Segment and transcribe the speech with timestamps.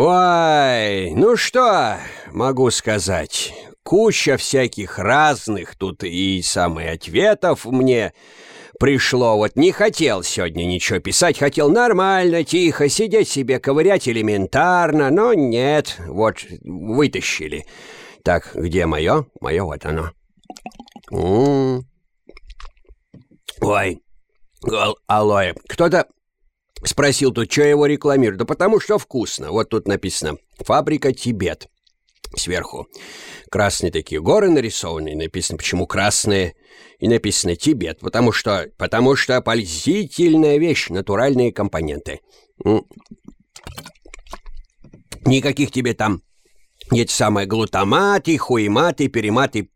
[0.00, 1.96] Ой, ну что
[2.30, 3.52] могу сказать?
[3.82, 8.12] Куча всяких разных тут и самых ответов мне
[8.78, 9.36] пришло.
[9.36, 15.96] Вот не хотел сегодня ничего писать, хотел нормально, тихо, сидеть себе, ковырять элементарно, но нет,
[16.06, 17.66] вот вытащили.
[18.22, 19.26] Так, где мое?
[19.40, 20.12] Мое вот оно.
[21.10, 21.82] М -м -м.
[23.62, 23.98] Ой,
[25.08, 25.54] алоэ.
[25.68, 26.06] Кто-то
[26.84, 28.38] спросил тут, что его рекламируют.
[28.38, 29.50] Да потому что вкусно.
[29.50, 31.68] Вот тут написано «Фабрика Тибет»
[32.36, 32.86] сверху.
[33.50, 36.54] Красные такие горы нарисованы, написано, почему красные,
[36.98, 42.20] и написано Тибет, потому что, потому что пользительная вещь, натуральные компоненты.
[45.24, 46.22] Никаких тебе там
[46.90, 49.70] эти самые глутаматы, хуематы, перематы,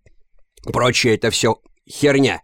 [0.64, 2.40] прочее, это все херня.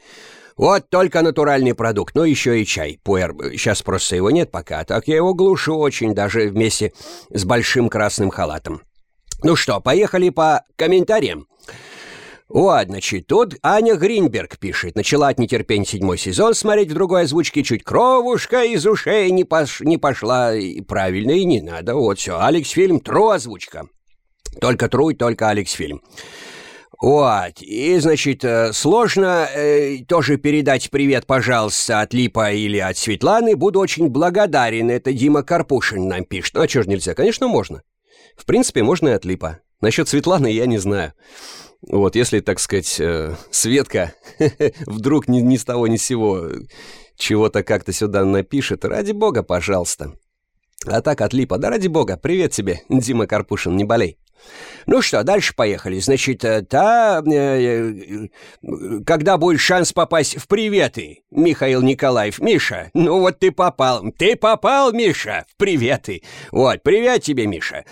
[0.58, 3.32] Вот только натуральный продукт, ну еще и чай, пуэр.
[3.52, 6.92] Сейчас просто его нет пока, так я его глушу очень, даже вместе
[7.32, 8.82] с большим красным халатом.
[9.44, 11.46] Ну что, поехали по комментариям.
[12.48, 14.96] Вот, значит, тут Аня Гринберг пишет.
[14.96, 17.62] Начала от нетерпения седьмой сезон смотреть в другой озвучке.
[17.62, 19.80] Чуть кровушка из ушей не, пош...
[19.82, 20.56] не пошла.
[20.56, 21.94] И правильно, и не надо.
[21.94, 22.40] Вот все.
[22.40, 23.86] Алекс фильм, тру озвучка.
[24.62, 26.00] Только тру, только Алекс фильм.
[27.00, 33.54] Вот, и, значит, э, сложно э, тоже передать привет, пожалуйста, от Липа или от Светланы.
[33.54, 34.90] Буду очень благодарен.
[34.90, 36.54] Это Дима Карпушин нам пишет.
[36.54, 37.14] Ну, а что ж нельзя?
[37.14, 37.82] Конечно, можно.
[38.36, 39.60] В принципе, можно и от Липа.
[39.80, 41.12] Насчет Светланы я не знаю.
[41.82, 44.14] Вот, если, так сказать, э, Светка
[44.86, 46.48] вдруг ни, ни с того ни с сего
[47.16, 50.14] чего-то как-то сюда напишет, ради бога, пожалуйста.
[50.84, 54.18] А так от Липа, да ради бога, привет тебе, Дима Карпушин, не болей.
[54.86, 55.98] Ну что, дальше поехали.
[55.98, 57.22] Значит, э, та...
[57.26, 58.28] Э, э,
[59.04, 62.38] когда будет шанс попасть в приветы, Михаил Николаев?
[62.38, 64.02] Миша, ну вот ты попал.
[64.16, 66.22] Ты попал, Миша, в приветы.
[66.52, 67.84] Вот, привет тебе, Миша.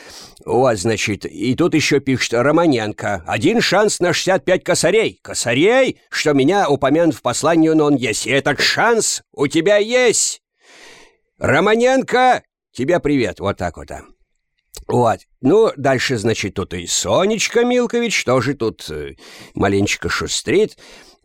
[0.45, 3.25] Вот, значит, и тут еще пишет Романенко.
[3.27, 5.21] Один шанс на 65 косарей.
[5.23, 8.27] Косарей, что меня упомянут в послании, но он есть.
[8.27, 10.41] И этот шанс у тебя есть.
[11.39, 13.41] Романенко, тебе привет.
[13.41, 13.91] Вот так вот.
[14.89, 15.21] Вот.
[15.41, 19.17] Ну, дальше, значит, тут и Сонечка Милкович тоже тут э,
[19.55, 20.77] маленечко шустрит.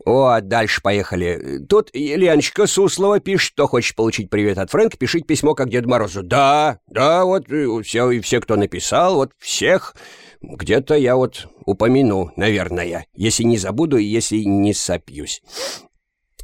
[0.04, 1.60] Вот, дальше поехали.
[1.68, 6.24] Тут Леночка Суслова пишет, что хочет получить привет от Фрэнка, пишите письмо как Дед Морозу.
[6.24, 9.94] Да, да, вот э, все, и все, кто написал, вот всех
[10.40, 15.40] где-то я вот упомяну, наверное, если не забуду и если не сопьюсь.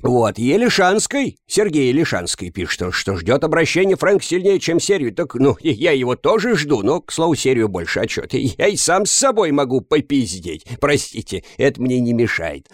[0.02, 5.12] Вот, Елишанской, Сергей Елишанский пишет, что ждет обращения Фрэнк сильнее, чем серию.
[5.12, 8.32] Так, ну, я его тоже жду, но, к слову, серию больше отчет.
[8.58, 10.64] Я и сам с собой могу попиздеть.
[10.80, 12.68] Простите, это мне не мешает.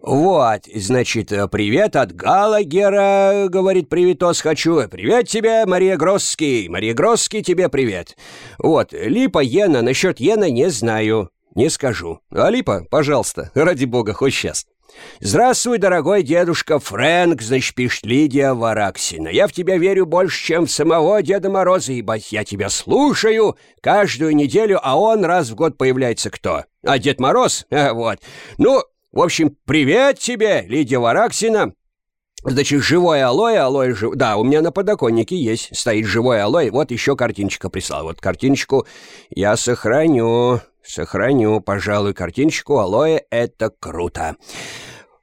[0.00, 4.86] Вот, значит, привет от Галагера, говорит Привитос, хочу.
[4.86, 6.68] Привет тебе, Мария Гросский.
[6.68, 8.18] Мария Гросский, тебе привет.
[8.58, 12.20] Вот, Липа Йена, насчет Йена не знаю, не скажу.
[12.30, 14.66] А Липа, пожалуйста, ради бога, хоть сейчас.
[15.20, 19.28] «Здравствуй, дорогой дедушка Фрэнк»,— значит, пишет Лидия Вараксина.
[19.28, 24.34] «Я в тебя верю больше, чем в самого Деда Мороза, ибо я тебя слушаю каждую
[24.36, 26.64] неделю, а он раз в год появляется кто?
[26.84, 27.66] А Дед Мороз?
[27.70, 28.18] А, вот.
[28.58, 31.72] Ну, в общем, привет тебе, Лидия Вараксина».
[32.46, 34.16] Значит, живой алоэ, алоэ жив...
[34.16, 36.70] Да, у меня на подоконнике есть, стоит живой алоэ.
[36.70, 38.04] Вот еще картиночка прислал.
[38.04, 38.86] Вот картиночку
[39.30, 40.60] я сохраню.
[40.86, 44.36] Сохраню, пожалуй, картиночку алоэ, это круто.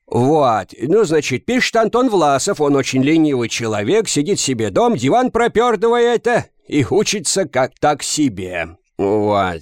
[0.07, 6.27] Вот, ну, значит, пишет Антон Власов, он очень ленивый человек, сидит себе дом, диван пропердывает
[6.67, 8.75] и учится как так себе.
[8.97, 9.61] Вот.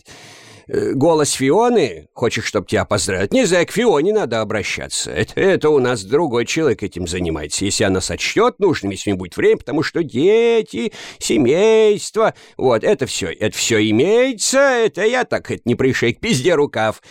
[0.71, 3.33] Э, голос Фионы, хочешь, чтобы тебя поздравить?
[3.33, 5.09] Не знаю, к Фионе надо обращаться.
[5.09, 7.65] Это, это у нас другой человек этим занимается.
[7.65, 13.31] Если она сочтет нужным, если не будет время, потому что дети, семейство, вот, это все,
[13.31, 17.01] это все имеется, это я так, это не пришей к пизде рукав.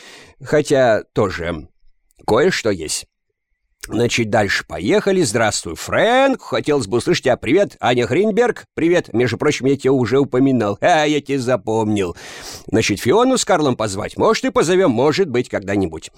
[0.40, 1.68] Хотя тоже
[2.24, 3.06] кое-что есть.
[3.88, 5.22] Значит, дальше поехали.
[5.22, 6.42] Здравствуй, Фрэнк.
[6.42, 7.38] Хотелось бы услышать тебя.
[7.38, 8.66] Привет, Аня Гринберг.
[8.74, 9.14] Привет.
[9.14, 10.78] Между прочим, я тебя уже упоминал.
[10.88, 12.16] А, я тебя запомнил.
[12.66, 14.16] Значит, Фиону с Карлом позвать.
[14.16, 16.10] Может, и позовем, может быть, когда-нибудь.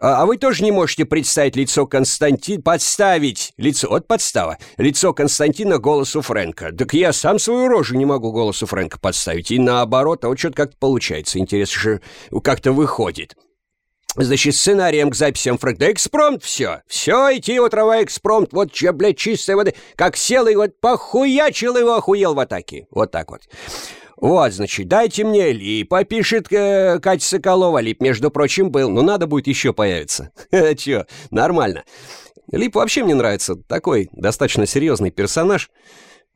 [0.00, 2.62] А, а вы тоже не можете представить лицо Константина...
[2.62, 3.88] Подставить лицо...
[3.88, 4.58] Вот подстава.
[4.76, 6.72] Лицо Константина голосу Фрэнка.
[6.72, 9.50] Так я сам свою рожу не могу голосу Фрэнка подставить.
[9.50, 11.38] И наоборот, а вот что-то как-то получается.
[11.38, 12.00] Интересно же,
[12.42, 13.34] как-то выходит.
[14.16, 15.78] Значит, сценарием к записям Фрэнк.
[15.78, 16.82] Да экспромт все.
[16.86, 18.52] Все, идти вот трава экспромт.
[18.52, 19.74] Вот че, блядь, чистой воды.
[19.96, 22.86] Как сел и вот похуячил его, охуел в атаке.
[22.90, 23.42] Вот так вот.
[24.16, 27.78] Вот, значит, дайте мне Липа, пишет э, Катя Соколова.
[27.78, 28.88] Лип, между прочим, был.
[28.88, 30.30] Ну, надо будет еще появиться.
[30.76, 31.84] Че, нормально.
[32.52, 33.56] Лип вообще мне нравится.
[33.56, 35.70] Такой достаточно серьезный персонаж.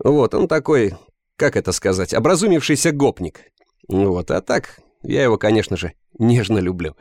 [0.02, 0.94] Вот, он такой
[1.38, 3.40] как это сказать, образумившийся гопник.
[3.88, 6.96] Вот, а так, я его, конечно же, нежно люблю.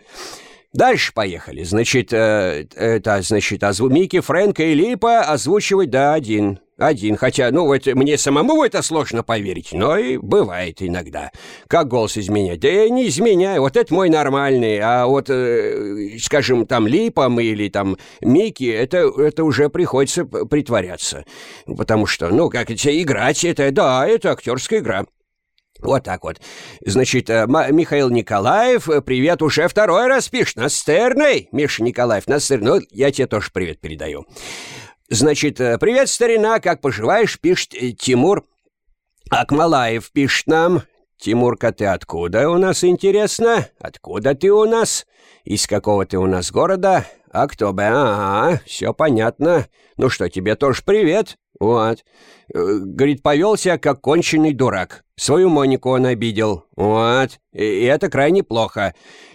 [0.77, 1.63] Дальше поехали.
[1.63, 3.89] Значит, э, это, значит, озву...
[3.89, 6.59] Микки, Фрэнка и Липа озвучивать, да, один.
[6.77, 11.31] Один, хотя, ну, вот мне самому это сложно поверить, но и бывает иногда.
[11.68, 12.59] Как голос изменять?
[12.59, 17.69] Да я не изменяю, вот это мой нормальный, а вот, э, скажем, там, Липом или
[17.69, 21.25] там Микки, это, это уже приходится притворяться.
[21.65, 25.06] Потому что, ну, как это, играть, это, да, это актерская игра.
[25.81, 26.39] Вот так вот.
[26.85, 30.56] Значит, э, Михаил Николаев, э, привет, уже второй раз пишешь.
[30.56, 32.68] Настырный, Миша Николаев, настырный.
[32.68, 34.25] Ну, я тебе тоже привет передаю.
[35.09, 38.44] Значит, э, привет, старина, как поживаешь, пишет Тимур
[39.29, 40.83] Акмалаев, пишет нам.
[41.19, 43.68] Тимурка, ты откуда у нас, интересно?
[43.80, 45.06] Откуда ты у нас?
[45.45, 47.06] Из какого ты у нас города?
[47.31, 47.83] А кто бы?
[47.83, 49.68] Ага, все понятно.
[49.97, 51.38] Ну что, тебе тоже привет.
[51.59, 52.04] Вот.
[52.54, 55.04] Э, говорит, повел себя как конченый дурак.
[55.15, 56.65] Свою Монику он обидел.
[56.75, 57.39] Вот.
[57.54, 58.94] И, это крайне плохо.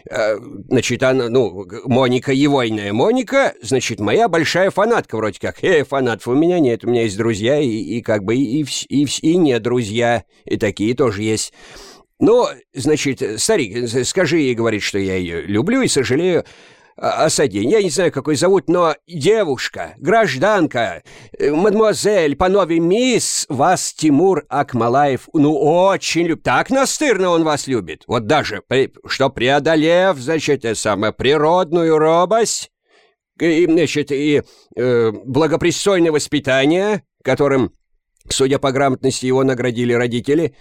[0.08, 0.38] Э,
[0.68, 2.92] значит, она, ну, Моника Евойная.
[2.92, 5.62] Моника, значит, моя большая фанатка вроде как.
[5.64, 6.84] Э, фанатов у меня нет.
[6.84, 10.24] У меня есть друзья и, и как бы и, и, и, и не друзья.
[10.44, 11.52] И такие тоже есть.
[12.20, 16.44] Ну, значит, старик, скажи ей, говорит, что я ее люблю и сожалею
[16.96, 17.68] Осадин.
[17.68, 21.02] Я не знаю, какой зовут, но девушка, гражданка,
[21.38, 26.44] э, мадемуазель, панове мисс, вас Тимур Акмалаев, ну, очень любит.
[26.44, 28.04] Так настырно он вас любит.
[28.06, 28.62] Вот даже,
[29.06, 32.70] что преодолев, значит, самую природную робость,
[33.40, 34.42] и, значит, и
[34.76, 37.72] э, благопристойное воспитание, которым,
[38.28, 40.54] судя по грамотности, его наградили родители,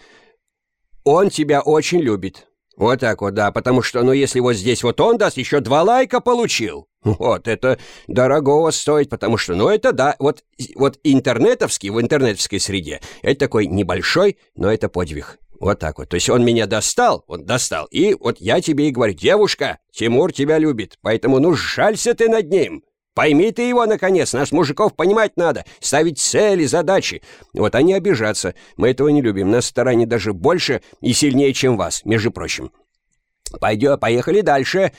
[1.03, 2.47] он тебя очень любит.
[2.77, 5.83] Вот так вот, да, потому что, ну, если вот здесь вот он даст, еще два
[5.83, 6.87] лайка получил.
[7.03, 10.43] Вот, это дорогого стоит, потому что, ну, это да, вот,
[10.75, 15.39] вот интернетовский, в интернетовской среде, это такой небольшой, но это подвиг.
[15.59, 16.09] Вот так вот.
[16.09, 20.31] То есть он меня достал, он достал, и вот я тебе и говорю, девушка, Тимур
[20.31, 22.83] тебя любит, поэтому, ну, жалься ты над ним.
[23.13, 27.21] Пойми ты его, наконец, нас, мужиков, понимать надо, ставить цели, задачи.
[27.53, 32.05] Вот они обижаться, мы этого не любим, нас стороне даже больше и сильнее, чем вас,
[32.05, 32.71] между прочим.
[33.59, 34.93] Пойдем, поехали дальше.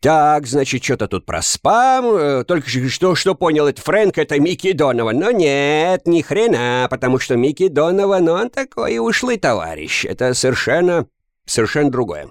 [0.00, 2.04] Так, значит, что-то тут про спам.
[2.14, 5.18] Э, только что, что понял, это Фрэнк, это Микки Донован.
[5.18, 10.04] Но нет, ни хрена, потому что Микки Донован, он такой ушлый товарищ.
[10.04, 11.06] Это совершенно,
[11.46, 12.28] совершенно другое.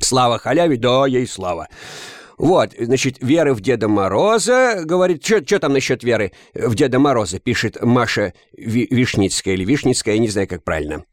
[0.00, 1.66] Слава халяве, да, ей слава.
[2.40, 7.76] Вот, значит, веры в Деда Мороза, говорит, что там насчет веры в Деда Мороза, пишет
[7.82, 11.04] Маша Вишницкая или Вишницкая, я не знаю, как правильно.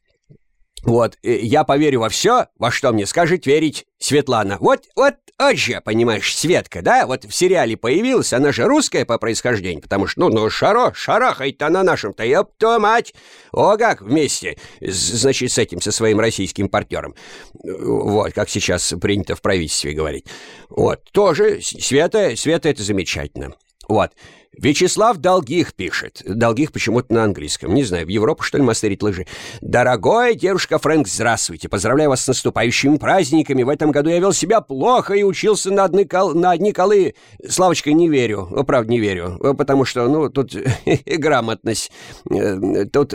[0.83, 4.57] Вот, э, я поверю во все, во что мне скажет верить Светлана.
[4.59, 7.05] Вот, вот, вот же, понимаешь, Светка, да?
[7.05, 11.69] Вот в сериале появилась, она же русская по происхождению, потому что, ну, ну, шаро, шарахает-то
[11.69, 13.13] на нашем-то, ёпта мать!
[13.51, 17.15] О, как вместе, значит, с этим, со своим российским партнером.
[17.53, 20.25] Вот, как сейчас принято в правительстве говорить.
[20.69, 23.53] Вот, тоже Света, Света это замечательно.
[23.87, 24.11] Вот.
[24.57, 26.21] Вячеслав Долгих пишет.
[26.25, 27.73] Долгих почему-то на английском.
[27.73, 29.27] Не знаю, в Европу, что ли, мастерить лыжи.
[29.61, 31.69] «Дорогой девушка Фрэнк, здравствуйте.
[31.69, 33.63] Поздравляю вас с наступающими праздниками.
[33.63, 36.33] В этом году я вел себя плохо и учился на одни, кол...
[36.33, 37.13] на одни колы.
[37.47, 38.47] Славочка, не верю.
[38.65, 39.37] Правда, не верю.
[39.57, 40.55] Потому что, ну, тут
[41.05, 41.91] грамотность.
[42.29, 43.13] Э, тут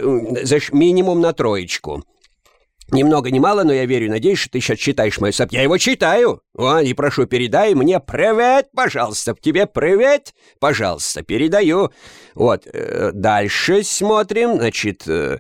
[0.73, 2.05] минимум на троечку.
[2.93, 5.51] Ни много ни мало, но я верю надеюсь, что ты сейчас читаешь мой соп.
[5.51, 6.43] Я его читаю.
[6.55, 9.35] О, и прошу, передай мне привет, пожалуйста.
[9.41, 11.91] Тебе привет, пожалуйста, передаю.
[12.35, 14.57] Вот, э, дальше смотрим.
[14.57, 15.39] Значит, э,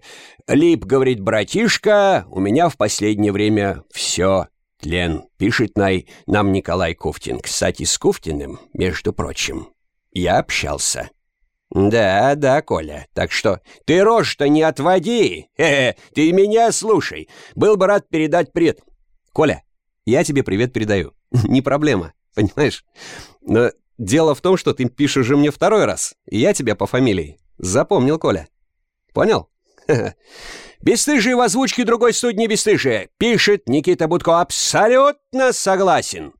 [0.49, 4.47] Лип говорит, братишка, у меня в последнее время все
[4.80, 5.25] тлен.
[5.37, 7.38] Пишет най, нам Николай Куфтин.
[7.38, 9.68] Кстати, с Куфтиным, между прочим,
[10.12, 11.11] я общался.
[11.75, 13.07] «Да, да, Коля.
[13.14, 15.49] Так что ты рожь-то не отводи.
[15.57, 17.31] Хе -хе, ты меня слушай.
[17.55, 18.81] Был бы рад передать привет.
[19.33, 19.62] Коля,
[20.05, 21.14] я тебе привет передаю.
[21.49, 22.85] Не проблема, понимаешь?
[23.41, 26.87] Но дело в том, что ты пишешь же мне второй раз, и я тебя по
[26.87, 27.38] фамилии.
[27.57, 28.49] Запомнил, Коля.
[29.14, 29.49] Понял?
[30.83, 33.09] Бестыжие в озвучке другой студии бесстыжие.
[33.17, 34.41] Пишет Никита Будко.
[34.41, 36.35] Абсолютно согласен.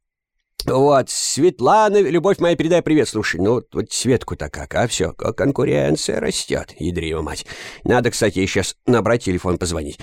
[0.66, 3.09] Вот, Светлана, любовь моя, передай привет.
[3.09, 7.47] Слушай, ну, вот Светку-то как, а все, конкуренция растет, ядрива мать.
[7.85, 9.99] Надо, кстати, сейчас набрать телефон, позвонить.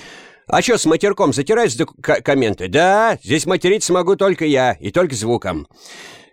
[0.46, 1.76] А что, с матерком затираешь
[2.22, 2.68] комменты?
[2.68, 5.66] Да, здесь материть смогу только я, и только звуком.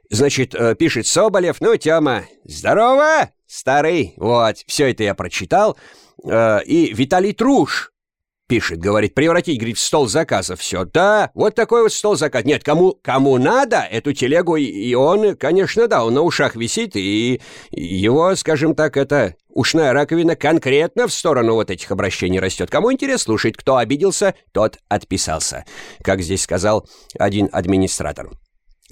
[0.10, 4.14] Значит, э, пишет Соболев, ну, Тёма, здорово, старый.
[4.18, 5.78] Вот, все это я прочитал.
[6.26, 7.92] Э, и Виталий Труш
[8.48, 10.86] пишет, говорит, превратить, говорит, в стол заказов все.
[10.86, 12.46] Да, вот такой вот стол заказ.
[12.46, 17.42] Нет, кому, кому надо эту телегу, и он, конечно, да, он на ушах висит, и
[17.72, 22.70] его, скажем так, это ушная раковина конкретно в сторону вот этих обращений растет.
[22.70, 25.66] Кому интерес слушать, кто обиделся, тот отписался,
[26.04, 26.88] как здесь сказал
[27.18, 28.30] один администратор.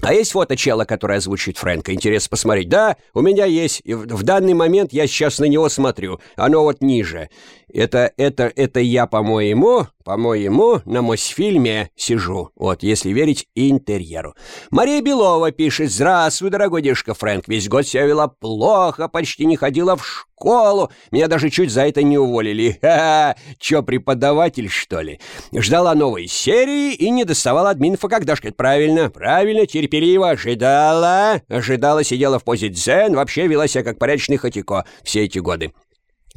[0.02, 1.94] А есть фото чела, который озвучит Фрэнка?
[1.94, 2.68] Интересно посмотреть.
[2.68, 3.80] Да, у меня есть.
[3.84, 6.20] И в, в данный момент я сейчас на него смотрю.
[6.36, 7.30] Оно вот ниже.
[7.72, 12.50] Это, это, это я, по-моему, по-моему, на Мосфильме сижу.
[12.54, 14.36] Вот, если верить интерьеру.
[14.70, 15.90] Мария Белова пишет.
[15.90, 17.48] Здравствуй, дорогой дедушка Фрэнк.
[17.48, 20.92] Весь год себя вела плохо, почти не ходила в школу.
[21.10, 22.78] Меня даже чуть за это не уволили.
[22.82, 25.18] Ха-ха, чё, преподаватель, что ли?
[25.52, 28.52] Ждала новой серии и не доставала админфа как Дашка.
[28.52, 31.42] Правильно, правильно, терпеливо ожидала.
[31.48, 35.72] Ожидала, сидела в позе дзен, вообще вела себя как порядочный хатико все эти годы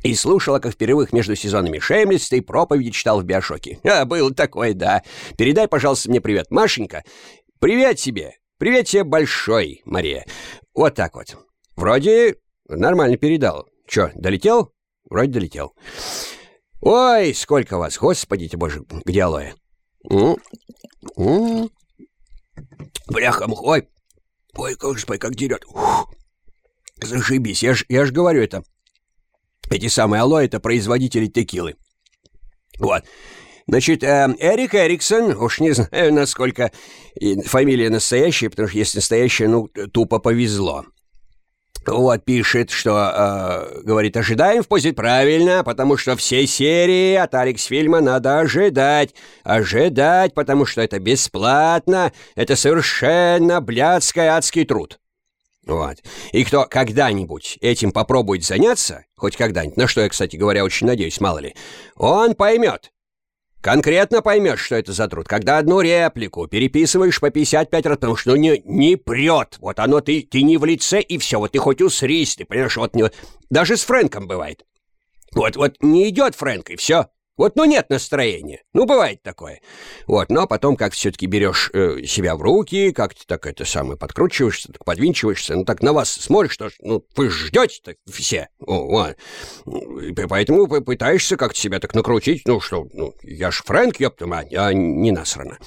[0.04, 3.80] и слушала, как в перерывах между сезонами Шеймлиста и проповеди читал в Биошоке.
[3.84, 5.04] А, был такой, да.
[5.38, 7.04] Передай, пожалуйста, мне привет, Машенька.
[7.60, 8.36] Привет тебе.
[8.58, 10.26] Привет тебе большой, Мария.
[10.74, 11.38] Вот так вот.
[11.76, 12.36] Вроде
[12.68, 13.68] нормально передал.
[13.88, 14.74] Чё, долетел?
[15.10, 15.74] Вроде долетел.
[16.82, 19.54] Ой, сколько вас, господи ты боже, где алоэ?
[23.08, 23.90] Бляха, ой,
[24.56, 25.66] ой, господи, как дерет.
[27.02, 28.64] Зашибись, я ж, я ж говорю это.
[29.70, 31.76] Эти самые алоэ— это производители текилы.
[32.80, 33.04] Вот.
[33.68, 36.72] Значит, э, Эрик Эриксон, уж не знаю, насколько
[37.46, 40.86] фамилия настоящая, потому что если настоящая, ну, тупо повезло.
[41.86, 47.64] Вот, пишет, что, э, говорит, ожидаем в позе правильно, потому что все серии от Алекс
[47.64, 49.14] фильма надо ожидать.
[49.44, 55.00] Ожидать, потому что это бесплатно, это совершенно блядский адский труд.
[55.70, 55.98] Вот.
[56.32, 61.22] И кто когда-нибудь этим попробует заняться, хоть когда-нибудь, на что я, кстати говоря, очень надеюсь,
[61.22, 61.56] мало ли,
[61.96, 62.92] он поймет.
[63.62, 68.32] Конкретно поймешь, что это за труд, когда одну реплику переписываешь по 55 раз, потому что
[68.32, 69.58] ну, не, не прет.
[69.60, 71.38] Вот оно, ты, ты не в лице, и все.
[71.38, 73.12] Вот ты хоть усрись, ты понимаешь, вот не,
[73.50, 74.66] даже с Фрэнком бывает.
[75.34, 77.10] Вот, вот не идет Фрэнк, и все.
[77.40, 78.64] Вот, ну нет настроения.
[78.74, 79.62] Ну, бывает такое.
[80.08, 83.98] Вот, но потом как все-таки берешь э, себя в руки, как то так это самое
[83.98, 88.50] подкручиваешься, так подвинчиваешься, ну так на вас смотришь, что ну вы ждете все.
[88.60, 89.16] О, вот.
[90.28, 94.74] Поэтому пытаешься как-то себя так накрутить, ну что, ну я ж Фрэнк, ёпта мать, а
[94.74, 95.60] не насрано.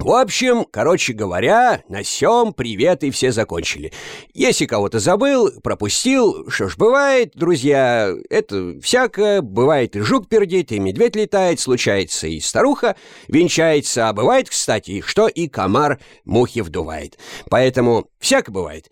[0.00, 3.92] В общем, короче говоря, на сём привет и все закончили.
[4.32, 10.78] Если кого-то забыл, пропустил, что ж бывает, друзья, это всякое, бывает и жук пердит, и
[10.78, 12.96] медведь летает, случается и старуха
[13.28, 17.18] венчается, а бывает, кстати, что и комар мухи вдувает.
[17.50, 18.90] Поэтому всяко бывает.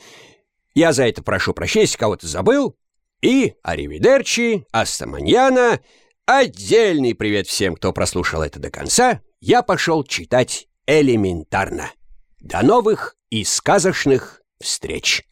[0.74, 2.76] Я за это прошу прощения, если кого-то забыл.
[3.22, 5.80] И аривидерчи, астаманьяна,
[6.26, 9.22] отдельный привет всем, кто прослушал это до конца.
[9.40, 11.92] Я пошел читать элементарно.
[12.40, 15.28] До новых и сказочных встреч!